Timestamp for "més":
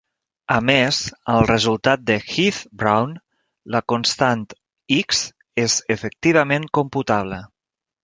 0.69-1.01